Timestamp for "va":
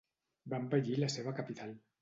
0.53-0.61